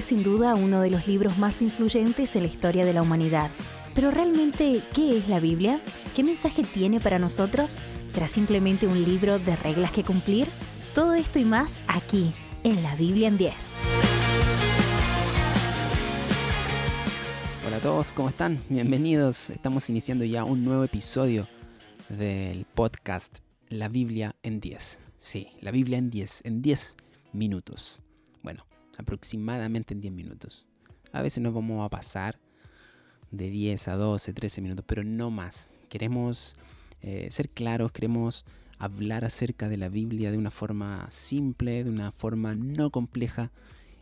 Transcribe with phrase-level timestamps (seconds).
[0.00, 3.50] es sin duda uno de los libros más influyentes en la historia de la humanidad.
[3.94, 5.82] Pero realmente, ¿qué es la Biblia?
[6.16, 7.76] ¿Qué mensaje tiene para nosotros?
[8.08, 10.48] ¿Será simplemente un libro de reglas que cumplir?
[10.94, 12.32] Todo esto y más aquí,
[12.64, 13.80] en la Biblia en 10.
[17.66, 18.58] Hola a todos, ¿cómo están?
[18.70, 19.50] Bienvenidos.
[19.50, 21.46] Estamos iniciando ya un nuevo episodio
[22.08, 24.98] del podcast La Biblia en 10.
[25.18, 26.96] Sí, la Biblia en 10, en 10
[27.34, 28.00] minutos.
[29.00, 30.66] Aproximadamente en 10 minutos.
[31.12, 32.38] A veces nos vamos a pasar
[33.30, 35.70] de 10 a 12, 13 minutos, pero no más.
[35.88, 36.56] Queremos
[37.02, 38.44] eh, ser claros, queremos
[38.78, 43.50] hablar acerca de la Biblia de una forma simple, de una forma no compleja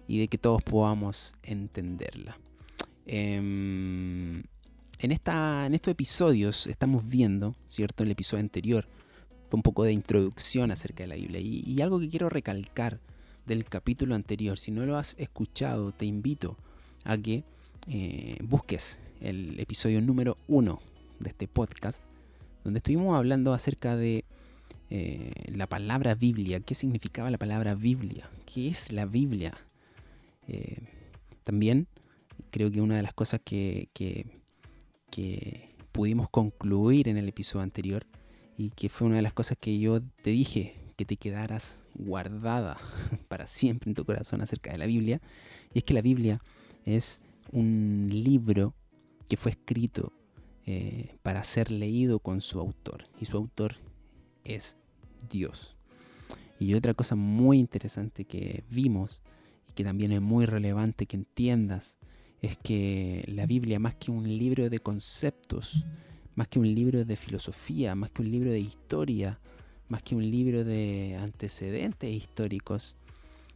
[0.07, 2.39] y de que todos podamos entenderla.
[3.07, 4.43] Em,
[4.99, 8.03] en, esta, en estos episodios estamos viendo, ¿cierto?
[8.03, 8.89] El episodio anterior
[9.47, 13.01] fue un poco de introducción acerca de la Biblia y algo que quiero recalcar
[13.49, 14.59] del capítulo anterior.
[14.59, 16.57] Si no lo has escuchado, te invito
[17.05, 17.43] a que
[17.89, 20.81] eh, busques el episodio número uno
[21.19, 22.05] de este podcast,
[22.63, 24.25] donde estuvimos hablando acerca de
[24.91, 29.55] eh, la palabra Biblia, qué significaba la palabra Biblia, qué es la Biblia.
[30.47, 30.79] Eh,
[31.43, 31.89] también
[32.51, 34.27] creo que una de las cosas que, que,
[35.11, 38.07] que pudimos concluir en el episodio anterior
[38.59, 42.77] y que fue una de las cosas que yo te dije que te quedaras guardada
[43.29, 45.21] para siempre en tu corazón acerca de la Biblia.
[45.73, 46.43] Y es que la Biblia
[46.85, 47.21] es
[47.53, 48.75] un libro
[49.29, 50.13] que fue escrito
[50.67, 53.05] eh, para ser leído con su autor.
[53.21, 53.77] Y su autor
[54.45, 54.77] es
[55.31, 55.77] Dios.
[56.59, 59.23] Y otra cosa muy interesante que vimos
[59.69, 61.99] y que también es muy relevante que entiendas
[62.43, 65.85] es que la Biblia, más que un libro de conceptos,
[66.35, 69.39] más que un libro de filosofía, más que un libro de historia,
[69.89, 72.97] más que un libro de antecedentes históricos,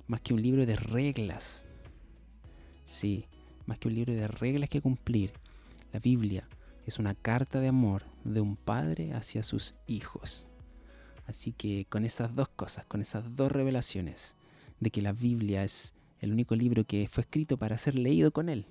[0.07, 1.65] más que un libro de reglas.
[2.85, 3.27] Sí,
[3.67, 5.33] más que un libro de reglas que cumplir.
[5.93, 6.49] La Biblia
[6.87, 10.47] es una carta de amor de un padre hacia sus hijos.
[11.27, 14.37] Así que con esas dos cosas, con esas dos revelaciones,
[14.81, 18.49] de que la Biblia es el único libro que fue escrito para ser leído con
[18.49, 18.67] Él,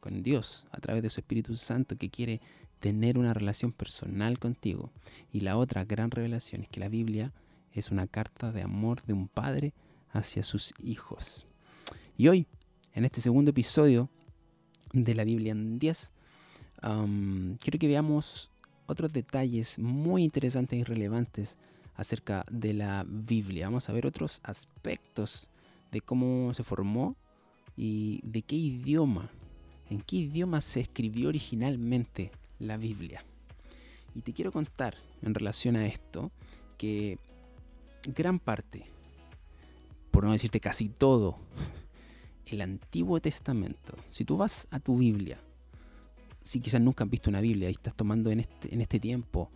[0.00, 2.40] con Dios, a través de su Espíritu Santo que quiere
[2.80, 4.90] tener una relación personal contigo.
[5.32, 7.32] Y la otra gran revelación es que la Biblia
[7.72, 9.72] es una carta de amor de un padre
[10.10, 11.46] hacia sus hijos.
[12.16, 12.46] Y hoy,
[12.94, 14.08] en este segundo episodio
[14.92, 16.12] de la Biblia en 10,
[16.80, 18.50] quiero que veamos
[18.86, 21.58] otros detalles muy interesantes y relevantes
[21.94, 23.66] acerca de la Biblia.
[23.66, 25.48] Vamos a ver otros aspectos
[25.92, 27.14] de cómo se formó
[27.76, 29.30] y de qué idioma,
[29.90, 33.24] en qué idioma se escribió originalmente la Biblia.
[34.14, 36.30] Y te quiero contar en relación a esto
[36.78, 37.18] que
[38.06, 38.86] gran parte,
[40.10, 41.36] por no decirte casi todo,
[42.46, 45.40] el Antiguo Testamento, si tú vas a tu Biblia,
[46.42, 49.50] si quizás nunca has visto una Biblia y estás tomando en este, en este tiempo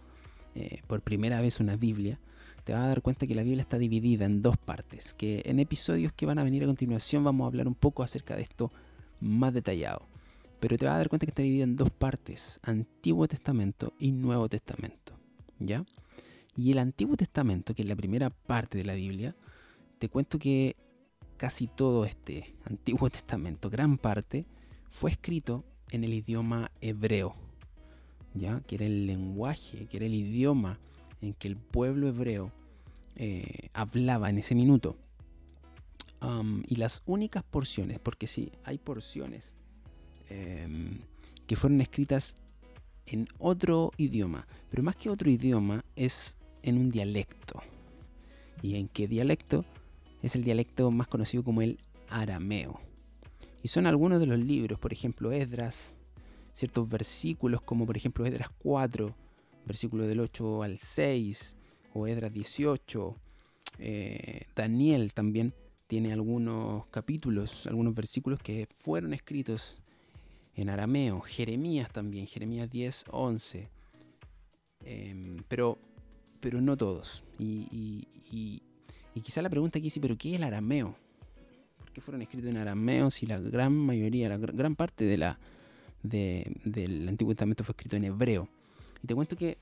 [0.54, 2.18] eh, por primera vez una Biblia,
[2.64, 5.60] te vas a dar cuenta que la Biblia está dividida en dos partes, que en
[5.60, 8.72] episodios que van a venir a continuación vamos a hablar un poco acerca de esto
[9.20, 10.06] más detallado.
[10.64, 14.12] Pero te vas a dar cuenta que está dividida en dos partes, Antiguo Testamento y
[14.12, 15.12] Nuevo Testamento.
[15.58, 15.84] ¿Ya?
[16.56, 19.34] Y el Antiguo Testamento, que es la primera parte de la Biblia,
[19.98, 20.74] te cuento que
[21.36, 24.46] casi todo este Antiguo Testamento, gran parte,
[24.88, 27.36] fue escrito en el idioma hebreo,
[28.32, 28.62] ¿ya?
[28.66, 30.78] que era el lenguaje, que era el idioma
[31.20, 32.52] en que el pueblo hebreo
[33.16, 34.96] eh, hablaba en ese minuto.
[36.66, 39.54] y las únicas porciones, porque sí, hay porciones
[40.34, 40.98] Em,
[41.46, 42.36] que fueron escritas
[43.06, 47.62] en otro idioma, pero más que otro idioma es en un dialecto.
[48.60, 49.64] ¿Y en qué dialecto?
[50.22, 51.78] Es el dialecto más conocido como el
[52.08, 52.80] arameo.
[53.62, 55.96] Y son algunos de los libros, por ejemplo, Esdras,
[56.52, 59.14] ciertos versículos como por ejemplo Esdras 4,
[59.66, 61.56] versículo del 8 al 6,
[61.92, 63.16] o Esdras 18,
[63.78, 65.54] eh, Daniel también
[65.86, 69.83] tiene algunos capítulos, algunos versículos que fueron escritos
[70.56, 73.68] en arameo, Jeremías también, Jeremías 10, 11.
[74.84, 75.78] Em, pero,
[76.40, 77.24] pero no todos.
[77.38, 77.66] Y,
[78.30, 78.62] y,
[79.20, 80.94] quizá la pregunta aquí es, ¿pero qué es el arameo?
[81.78, 85.38] ¿Por qué fueron escritos en arameo si la gran mayoría, la gran parte de la,
[86.02, 88.48] del Antiguo Testamento fue escrito en hebreo?
[89.02, 89.58] Y te cuento que,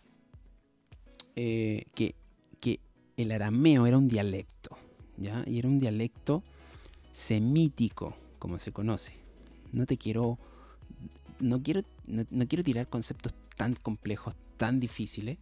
[1.36, 2.14] eh, que,
[2.60, 2.80] que
[3.16, 4.76] el arameo era un dialecto,
[5.16, 5.44] ¿ya?
[5.46, 6.42] Y era un dialecto
[7.12, 9.12] semítico, como se conoce.
[9.72, 10.38] No te quiero
[11.42, 15.38] no quiero, no, quiero tirar conceptos tan complejos, tan difíciles,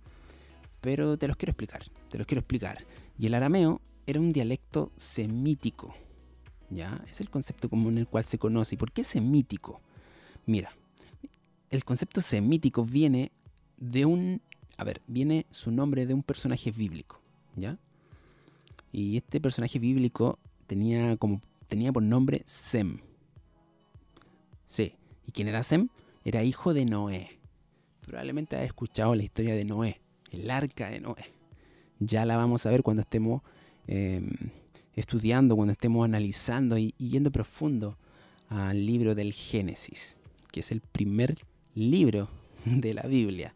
[0.81, 2.85] pero te los quiero explicar, te los quiero explicar.
[3.19, 5.95] Y el arameo era un dialecto semítico,
[6.71, 7.05] ¿ya?
[7.09, 8.75] Es el concepto común en el cual se conoce.
[8.75, 9.81] ¿Y por qué semítico?
[10.47, 10.75] Mira,
[11.69, 13.31] el concepto semítico viene
[13.77, 14.43] de un...
[14.79, 17.21] A ver, viene su nombre de un personaje bíblico,
[17.55, 17.79] ¿ya?
[18.91, 23.01] Y este personaje bíblico tenía, como, tenía por nombre Sem.
[24.65, 24.95] Sí.
[25.31, 25.91] ¿Y quién era Sem?
[26.25, 27.39] Era hijo de Noé.
[28.01, 30.01] Probablemente has escuchado la historia de Noé,
[30.33, 31.25] el arca de Noé.
[32.01, 33.41] Ya la vamos a ver cuando estemos
[33.87, 34.29] em,
[34.97, 37.97] estudiando, cuando estemos analizando y, yendo profundo
[38.49, 40.19] al libro del Génesis,
[40.51, 41.37] que es el primer
[41.77, 42.29] libro
[42.65, 43.55] de la Biblia.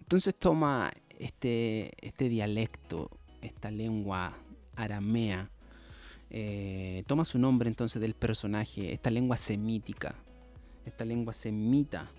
[0.00, 3.10] Entonces toma este, este dialecto,
[3.42, 4.38] esta lengua
[4.74, 5.50] aramea,
[6.30, 10.23] eh, toma su nombre entonces del personaje, esta lengua semítica,
[10.86, 12.10] esta lengua semita,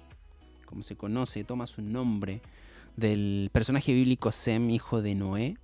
[0.66, 2.42] como se conoce, toma su nombre
[2.96, 5.58] del personaje bíblico Sem, hijo de Noé,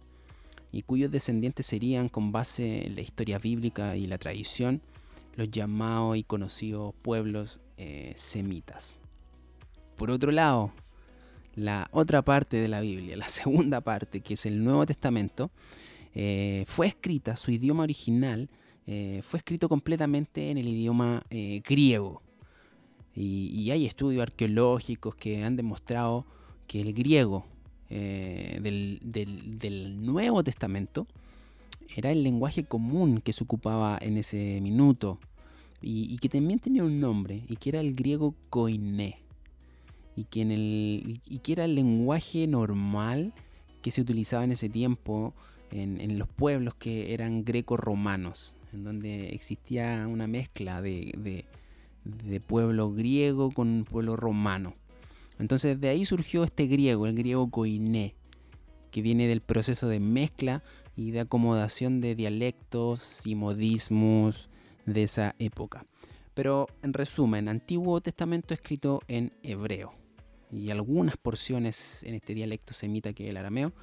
[0.71, 4.81] y cuyos descendientes serían, con base en la historia bíblica y la tradición,
[5.35, 8.99] los llamados y conocidos pueblos eh, semitas.
[9.97, 10.71] Por otro lado,
[11.55, 15.51] la otra parte de la Biblia, la segunda parte, que es el Nuevo Testamento,
[16.13, 18.49] eh, fue escrita, su idioma original
[18.87, 22.21] eh, fue escrito completamente en el idioma griego.
[23.15, 26.25] Y, hay estudios arqueológicos que han demostrado
[26.67, 27.45] que el griego
[27.89, 28.99] del,
[30.01, 31.07] Nuevo Testamento
[31.95, 35.19] era el lenguaje común que se ocupaba en ese minuto.
[35.81, 39.17] Y, que también tenía un nombre y que era el griego koiné.
[40.15, 43.33] Y que, en el, y que era el lenguaje normal
[43.81, 45.33] que se utilizaba en ese tiempo
[45.71, 51.45] en, los pueblos que eran greco-romanos, en donde existía una mezcla de,
[52.45, 54.75] pueblo griego con pueblo romano.
[55.39, 58.15] Entonces de ahí surgió este griego, el griego koiné,
[58.91, 60.63] que viene del proceso de mezcla
[60.95, 64.49] y de acomodación de dialectos y modismos
[64.85, 65.85] de esa época.
[66.33, 69.93] Pero en resumen, Antiguo Testamento escrito en hebreo
[70.51, 73.73] y algunas porciones en este dialecto semita que es el arameo,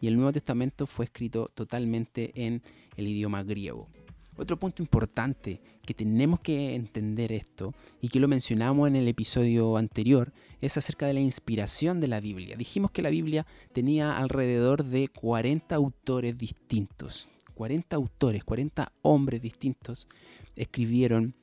[0.00, 2.62] y el Nuevo Testamento fue escrito totalmente en
[2.96, 3.88] el idioma griego.
[4.36, 7.72] Otro punto importante que tenemos que entender esto,
[8.02, 12.20] y que lo mencionamos en el episodio anterior, es acerca de la inspiración de la
[12.20, 12.56] Biblia.
[12.56, 17.28] Dijimos que la Biblia tenía alrededor de 40 autores distintos.
[17.54, 20.08] 40 autores, 40 hombres distintos
[20.56, 21.34] escribieron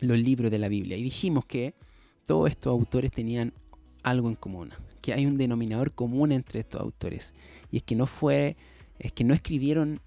[0.00, 0.96] los libros de la Biblia.
[0.96, 1.74] Y dijimos que
[2.26, 3.54] todos estos autores tenían
[4.02, 4.70] algo en común,
[5.00, 7.34] que hay un denominador común entre estos autores.
[7.70, 8.56] Y es que no fue,
[8.98, 10.00] es que no escribieron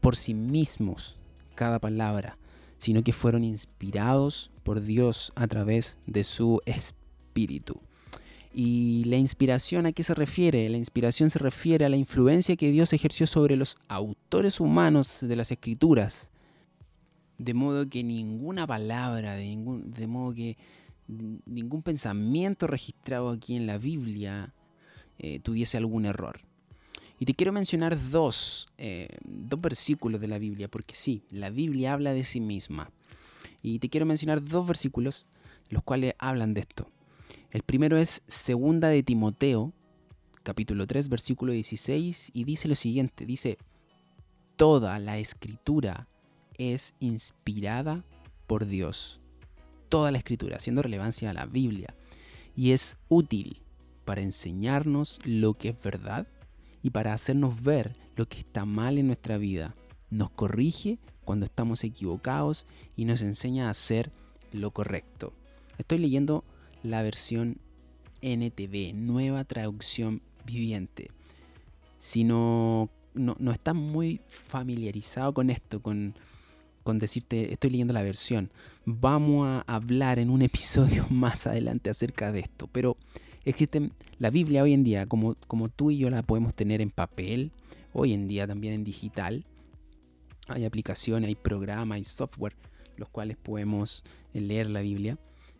[0.00, 1.16] por sí mismos
[1.54, 2.36] cada palabra,
[2.84, 7.80] sino que fueron inspirados por Dios a través de su espíritu.
[8.52, 10.68] ¿Y la inspiración a qué se refiere?
[10.68, 15.34] La inspiración se refiere a la influencia que Dios ejerció sobre los autores humanos de
[15.34, 16.30] las escrituras.
[17.38, 20.58] De modo que ninguna palabra, de, ningún, de modo que
[21.08, 24.52] ningún pensamiento registrado aquí en la Biblia
[25.18, 26.38] eh, tuviese algún error.
[27.18, 31.92] Y te quiero mencionar dos, eh, dos versículos de la Biblia, porque sí, la Biblia
[31.92, 32.90] habla de sí misma.
[33.62, 35.26] Y te quiero mencionar dos versículos
[35.70, 36.90] los cuales hablan de esto.
[37.50, 39.72] El primero es Segunda de Timoteo,
[40.42, 43.58] capítulo 3, versículo 16, y dice lo siguiente, dice,
[44.56, 46.08] toda la escritura
[46.58, 48.04] es inspirada
[48.46, 49.20] por Dios.
[49.88, 51.94] Toda la escritura, haciendo relevancia a la Biblia.
[52.56, 53.62] Y es útil
[54.04, 56.26] para enseñarnos lo que es verdad
[56.84, 59.74] y para hacernos ver lo que está mal en nuestra vida.
[60.10, 64.12] Nos corrige cuando estamos equivocados y nos enseña a hacer
[64.52, 65.32] lo correcto.
[65.78, 66.44] Estoy leyendo
[66.82, 67.56] la versión
[68.20, 71.10] NTV, nueva traducción viviente.
[71.96, 76.14] Si no, no, estás muy familiarizado con esto, con,
[76.82, 78.52] con decirte estoy leyendo la versión,
[78.84, 82.66] vamos a hablar en un episodio más adelante acerca de esto.
[82.66, 82.98] Pero
[83.44, 86.90] Existen la Biblia hoy en día, como, como tú y yo la podemos tener en
[86.90, 87.52] papel,
[87.92, 89.44] hoy en día también en digital.
[90.48, 92.54] Hay aplicaciones, hay programas, hay software,
[92.96, 95.18] los cuales podemos leer la Biblia.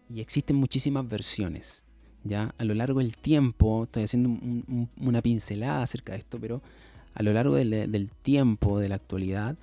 [0.09, 1.85] Y existen muchísimas versiones.
[2.23, 4.39] Ya a lo largo del tiempo, estoy haciendo
[5.01, 6.63] una pincelada acerca de esto, pero
[7.13, 9.57] a lo largo del, tiempo, de la actualidad,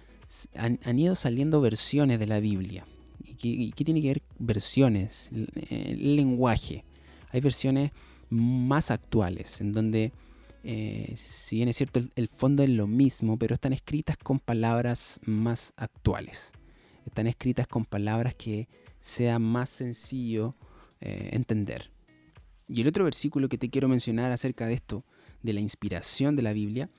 [0.55, 2.85] han, ido saliendo versiones de la Biblia.
[3.23, 5.31] ¿Y qué, tiene que ver versiones?
[5.69, 6.85] el lenguaje.
[7.31, 7.91] Hay versiones
[8.31, 10.13] más actuales, en donde,
[10.63, 15.19] eh, si bien es cierto, el, fondo es lo mismo, pero están escritas con palabras
[15.25, 16.53] más actuales.
[17.05, 18.67] Están escritas con palabras que
[19.01, 20.55] sea más sencillo
[21.01, 21.91] eh, entender.
[22.67, 25.03] Y el otro versículo que te quiero mencionar acerca de esto,
[25.43, 26.89] de la inspiración de la Biblia,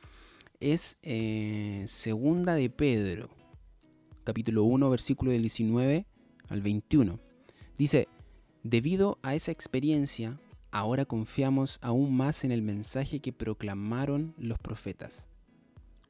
[0.60, 3.30] es eh, segunda de Pedro.
[4.24, 6.06] capítulo 1, versículo del 19
[6.50, 7.18] al 21.
[7.78, 8.06] Dice,
[8.62, 10.38] debido a esa experiencia,
[10.73, 15.29] ahora confiamos aún más en el mensaje que proclamaron los profetas.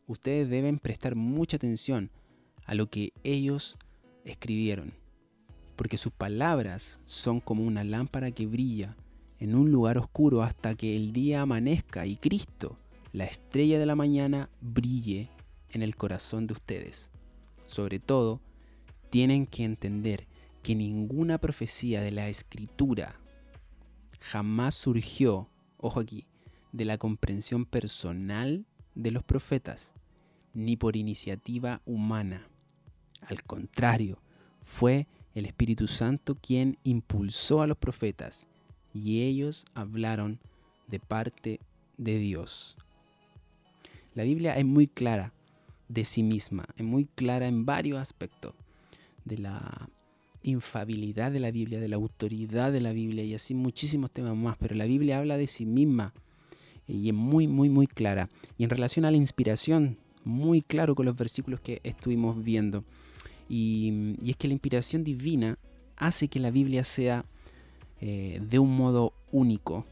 [0.07, 2.11] Ustedes deben prestar mucha atención
[2.65, 3.77] a lo que ellos
[4.25, 4.95] escribieron,
[5.77, 8.97] porque sus palabras son como una lámpara que brilla
[9.41, 12.79] en un lugar oscuro hasta que el día amanezca y Cristo,
[13.13, 15.29] la estrella de la mañana, brille
[15.71, 17.11] en el corazón de ustedes.
[17.67, 18.41] Sobre todo,
[19.11, 20.29] tienen que entender
[20.63, 23.19] que ninguna profecía de la escritura
[24.23, 25.49] jamás surgió,
[25.79, 26.27] ojo aquí,
[26.71, 28.65] de la comprensión personal
[28.95, 29.95] de los profetas,
[30.55, 32.49] ni por iniciativa humana.
[33.21, 34.21] Al contrario,
[34.63, 38.49] fue el Espíritu Santo quien impulsó a los profetas
[38.95, 40.39] y ellos hablaron
[40.87, 41.61] de parte
[41.97, 42.77] de Dios.
[44.15, 45.33] La Biblia es muy clara
[45.89, 48.55] de sí misma, es muy clara en varios aspectos
[49.25, 49.89] de la
[50.43, 54.57] infabilidad de la Biblia, de la autoridad de la Biblia y así muchísimos temas más,
[54.59, 56.13] pero la Biblia habla de sí misma
[56.87, 58.29] y es muy, muy, muy clara.
[58.59, 62.85] Y en relación a la inspiración, muy claro con los versículos que estuvimos viendo.
[63.49, 65.59] Y, es que la inspiración divina
[65.97, 67.25] hace que la Biblia sea
[68.01, 69.85] eh, de un modo único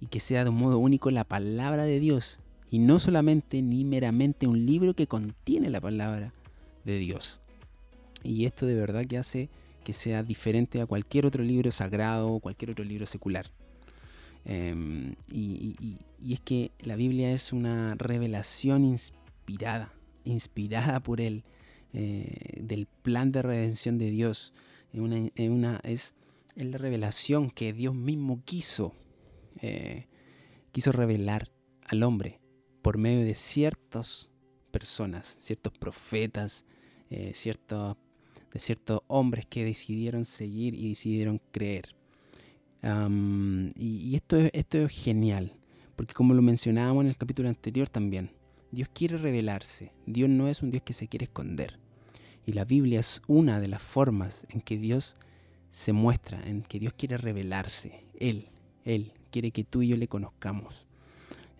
[0.00, 2.40] y que sea de un modo único la palabra de Dios
[2.70, 6.32] y no solamente ni meramente un libro que contiene la palabra
[6.84, 7.40] de Dios.
[8.22, 9.48] Y esto de verdad que hace
[9.84, 13.50] que sea diferente a cualquier otro libro sagrado o cualquier otro libro secular.
[14.44, 19.92] Em, y, es que la Biblia es una revelación inspirada,
[20.24, 21.44] inspirada por Él,
[21.92, 24.52] eh, del plan de redención de Dios.
[24.92, 26.14] Una, es,
[26.56, 28.92] la revelación que Dios mismo quiso,
[29.60, 30.06] eh,
[30.72, 31.50] quiso revelar
[31.86, 32.40] al hombre
[32.82, 34.30] por medio de ciertas
[34.70, 36.66] personas, ciertos profetas,
[37.10, 37.96] eh, ciertos
[38.54, 41.94] de ciertos hombres que decidieron seguir y decidieron creer.
[43.76, 45.52] y, esto, es, esto es genial,
[45.96, 48.30] porque como lo mencionábamos en el capítulo anterior también,
[48.70, 51.78] Dios quiere revelarse, Dios no es un Dios que se quiere esconder.
[52.46, 55.16] Y la Biblia es una de las formas en que Dios
[55.72, 58.04] se muestra, en que Dios quiere revelarse.
[58.20, 58.48] Él,
[58.84, 60.86] Él quiere que tú y yo le conozcamos.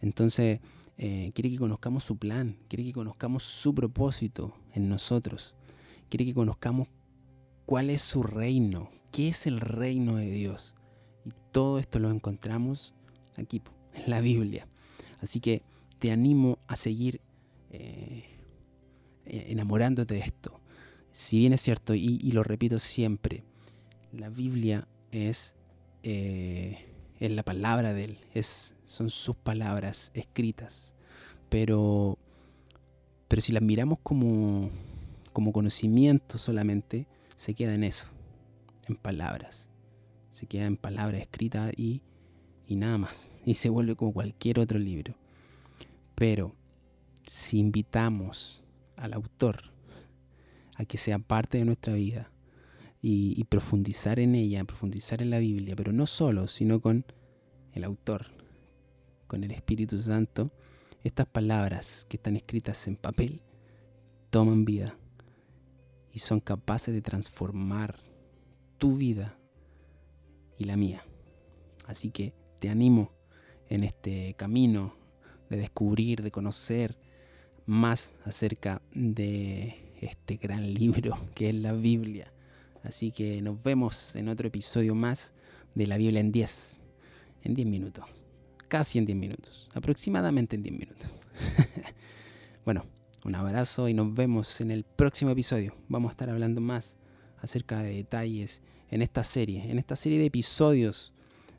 [0.03, 0.61] Entonces,
[0.99, 5.57] eh, quiere que conozcamos su plan, quiere que conozcamos su propósito en nosotros
[6.09, 6.89] quiere que conozcamos
[7.67, 10.75] cuál es su reino, qué es el reino de Dios.
[11.25, 12.95] Y todo esto lo encontramos
[13.37, 13.63] aquí,
[13.95, 14.69] en la Biblia.
[15.21, 15.63] Así que
[15.99, 17.21] te animo a seguir
[17.71, 18.25] eh,
[19.27, 20.61] eh, enamorándote de esto.
[21.11, 23.45] Si bien es cierto, y, lo repito siempre,
[24.13, 25.55] la Biblia es,
[26.03, 26.87] eh,
[27.21, 30.95] es la palabra de Él, es, son sus palabras escritas.
[31.49, 32.19] Pero,
[33.29, 34.71] pero si las miramos como,
[35.35, 38.07] como conocimiento solamente, se queda en eso,
[38.89, 39.69] en palabras.
[40.31, 42.03] Se queda en palabras escritas y,
[42.67, 43.31] y nada más.
[43.45, 45.17] Y se vuelve como cualquier otro libro.
[46.15, 46.55] Pero
[47.27, 48.63] si invitamos
[48.97, 49.65] al autor
[50.77, 52.31] a que sea parte de nuestra vida
[53.03, 57.05] y, y, profundizar en ella, profundizar en la Biblia, pero no solo, sino con
[57.73, 58.27] el autor,
[59.27, 60.53] con el Espíritu Santo,
[61.03, 63.43] estas palabras que están escritas en papel
[64.31, 64.97] toman vida
[66.15, 67.97] y son capaces de transformar
[68.79, 69.37] tu vida
[70.57, 71.03] y la mía.
[71.87, 73.13] Así que te animo
[73.69, 74.97] en este camino
[75.51, 76.97] de descubrir, de conocer
[77.67, 82.33] más acerca de este gran libro que es la Biblia.
[82.85, 85.35] Así que nos vemos en otro episodio más
[85.75, 86.81] de la Biblia en 10,
[87.43, 88.05] en 10 minutos,
[88.69, 91.23] casi en 10 minutos, aproximadamente en 10 minutos.
[92.65, 92.85] bueno,
[93.25, 95.75] un abrazo y nos vemos en el próximo episodio.
[95.89, 96.97] Vamos a estar hablando más
[97.41, 101.15] acerca de detalles en esta serie, en esta serie de episodios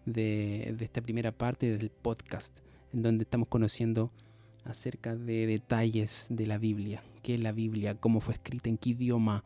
[0.06, 2.60] de, esta primera parte del podcast,
[2.94, 4.12] en donde estamos conociendo
[4.64, 8.92] acerca de detalles de la Biblia, qué es la Biblia, cómo fue escrita, en qué
[8.92, 9.44] idioma,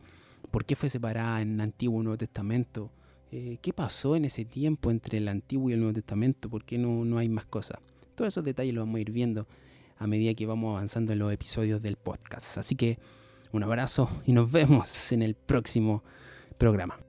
[0.52, 2.92] por qué fue separada en el Antiguo y Nuevo Testamento,
[3.32, 6.78] eh, qué pasó en ese tiempo entre el Antiguo y el Nuevo Testamento, por qué
[6.78, 7.80] no, no hay más cosas.
[8.16, 9.48] Todos esos detalles los vamos a ir viendo
[10.00, 12.58] a medida que vamos avanzando en los episodios del podcast.
[12.58, 12.98] Así que
[13.51, 16.03] un abrazo y nos vemos en el próximo
[16.58, 17.09] programa.